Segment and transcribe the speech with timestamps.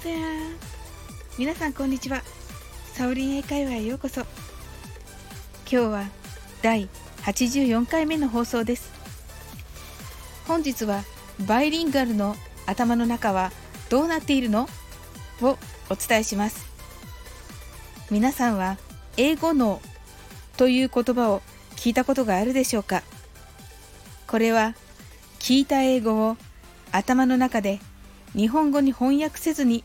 [0.00, 0.56] there!
[1.38, 2.22] 皆さんこんにちは。
[2.94, 4.22] サオリン英会話へようこそ。
[4.22, 4.28] 今
[5.68, 6.04] 日は
[6.62, 6.88] 第
[7.22, 8.90] 84回目の放送です。
[10.46, 11.02] 本日は
[11.46, 12.34] バイリンガルの
[12.66, 13.52] 頭の中は
[13.90, 14.68] どうなっているの？
[15.42, 15.58] を
[15.90, 16.66] お伝えします。
[18.10, 18.78] 皆さんは
[19.18, 19.80] 英語脳
[20.56, 21.42] という言葉を
[21.76, 23.02] 聞いたことがあるでしょうか？
[24.26, 24.74] これは
[25.40, 26.36] 聞いた英語を
[26.90, 27.80] 頭の中で
[28.34, 29.84] 日本語に翻訳せずに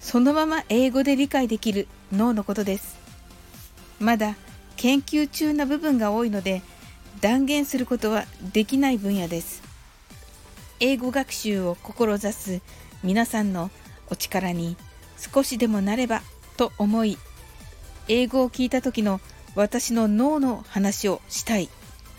[0.00, 2.98] そのまま英語で理解できる脳のことです。
[4.00, 4.36] まだ
[4.76, 6.62] 研究中な部分が多いので
[7.20, 9.62] 断言することはできない分野です。
[10.80, 12.60] 英語学習を志す
[13.02, 13.70] 皆さんの
[14.08, 14.76] お力に
[15.16, 16.22] 少しでもなれば
[16.56, 17.16] と思い
[18.08, 19.20] 英語を聞いた時の
[19.54, 21.68] 私の脳の話をしたい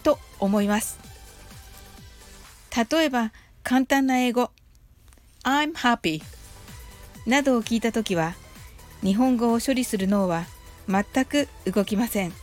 [0.03, 0.97] と思います。
[2.91, 3.31] 例えば
[3.63, 4.51] 簡単な英語。
[5.45, 6.23] I'm happy
[7.27, 8.33] などを聞いたときは
[9.03, 10.45] 日本語を処理する脳は
[10.87, 12.33] 全く動きません。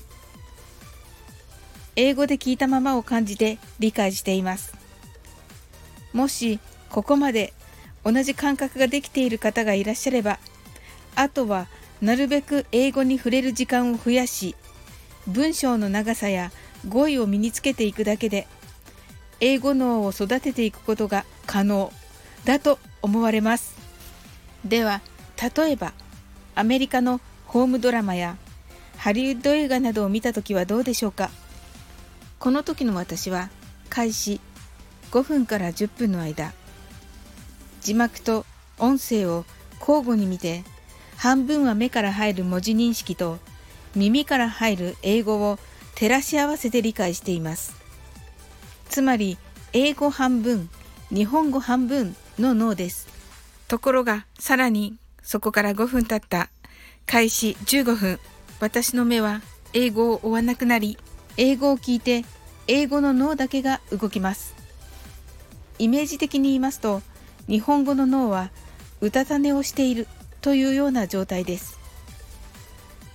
[1.97, 4.73] 英語で聞いたままを感じて理解しています。
[6.13, 7.53] もしここまで
[8.05, 10.39] 同じ感覚ができている方がいらっしゃれば
[11.17, 11.67] あとは
[12.01, 14.55] なるべく英語に触れる時間を増やし
[15.27, 16.51] 文章の長さや
[16.89, 18.47] 語彙を身につけていくだけで
[19.41, 21.93] 英語脳を育てていくことが可能
[22.45, 23.75] だと思われます。
[24.65, 25.01] では
[25.57, 25.93] 例えば
[26.55, 28.37] アメリカのホームドラマや
[28.97, 31.31] ハリウッド映画などを見た時はどうでしょうか？
[32.39, 33.51] この時の私は
[33.91, 34.41] 開始
[35.11, 36.53] 5分から10分の間
[37.81, 38.47] 字幕と
[38.79, 39.45] 音声を
[39.81, 40.63] 交互に見て
[41.17, 43.39] 半分は目から入る文字認識と
[43.95, 45.59] 耳から入る英語を
[45.95, 47.75] 照らし合わせて理解しています。
[48.89, 49.37] つまり
[49.73, 50.71] 英語半分
[51.11, 53.09] 日本語半分の脳です。
[53.69, 56.51] ところがさらにそこから5分経った。
[57.07, 58.21] 開始15分。
[58.61, 60.97] 私の目は英語を追わなくなり
[61.37, 62.25] 英語を聞いて
[62.69, 64.55] 英語の脳だけが動きます。
[65.79, 67.03] イメージ的に言いますと
[67.49, 68.51] 日本語の脳は
[69.01, 70.07] うたた寝をしている
[70.41, 71.79] というような状態です。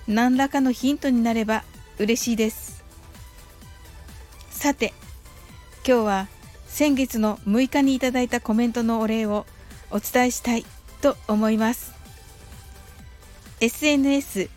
[0.07, 1.63] 何らかのヒントになれば
[1.97, 2.83] 嬉しいです。
[4.49, 4.93] さて
[5.87, 6.27] 今日は
[6.77, 9.47] 先月の6日にいただいたコメントのお礼を
[9.89, 10.63] お伝えしたい
[11.01, 11.91] と思います。
[13.61, 14.51] SNS×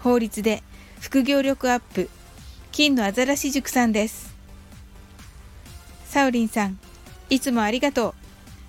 [0.00, 0.62] 法律で
[1.00, 2.10] 副業力アップ
[2.70, 4.34] 金のアザラシ塾さんです。
[6.04, 6.78] サウリンさん
[7.30, 8.14] いつもありがとう。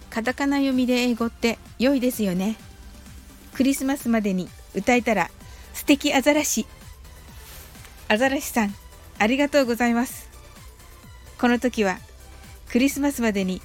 [0.10, 2.56] カタカナ読みで英語って良いですよね。
[3.54, 5.30] クリスマスまでに歌えたら
[5.74, 6.66] 素敵アザラシ。
[8.08, 8.74] アザラシさん
[9.20, 10.30] ありがとうございます。
[11.38, 12.00] この時は
[12.72, 13.62] クリスマスまでに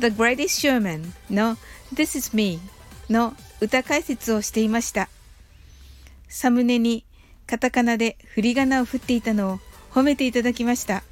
[0.00, 1.56] The Greatest Showman の
[1.94, 2.58] This is Me
[3.08, 5.08] の歌解説をしていました。
[6.28, 7.04] サムネに
[7.46, 9.60] カタカナで振り仮名を振っていたのを
[9.92, 11.04] 褒めていただきました。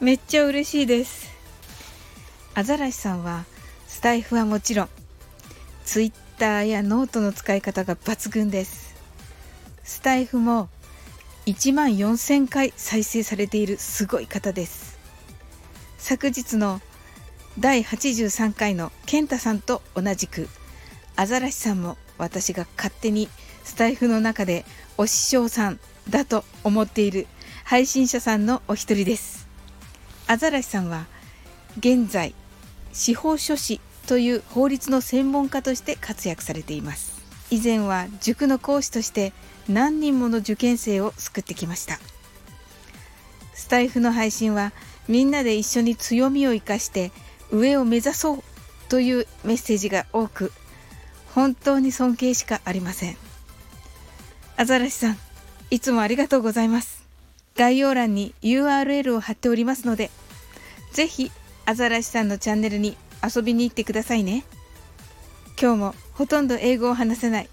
[0.00, 1.28] めっちゃ嬉しいです。
[2.54, 3.44] アザラシさんは
[3.86, 4.88] スタエフはもちろん
[5.84, 8.94] Twitter やノートの使い方が抜群です。
[9.84, 10.70] スタエフも
[11.44, 14.87] 1万4000回再生されているすごい方です。
[16.08, 16.80] 昨日の
[17.58, 20.48] 第83回の健太さんと同じく
[21.16, 23.28] アザラシさんも私が勝手に
[23.62, 24.64] スタイフの中で
[24.96, 27.26] お師匠さんだと思っている
[27.62, 29.46] 配信者さんのお一人です。
[30.26, 31.04] アザラシさんは
[31.78, 32.34] 現在
[32.94, 37.20] 司法書士という法律の専門家として活躍されています。
[37.50, 39.34] 以前は塾の講師として
[39.68, 41.98] 何人もの受験生を救ってきました。
[43.52, 44.72] スタイフの配信は
[45.08, 47.10] みんなで一緒に強みを生かして
[47.50, 48.42] 上を目指そう
[48.88, 50.52] というメッセージが多く
[51.34, 53.16] 本当に尊敬しかありません。
[54.56, 55.18] アザラシさん
[55.70, 57.06] いつもありがとうございます。
[57.56, 60.10] 概要欄に URL を貼っておりますので
[60.92, 61.30] ぜひ
[61.64, 64.44] アザラシさんのチャンネルに遊びに行ってくださいね。
[65.60, 67.48] 今日もほとんど英語を話せない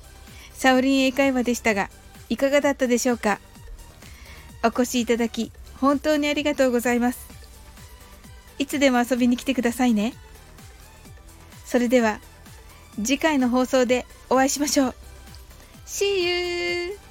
[0.54, 1.90] サオリン英会話でしたが
[2.30, 3.40] いかがだったでしょうか？
[4.64, 7.25] お越しいただき本当にありがとうございます。
[8.60, 10.14] いつでも遊びに来てくださいね。
[11.66, 12.20] それでは
[12.98, 14.96] 次回の放送でお会いしましょう。
[15.86, 17.05] See you!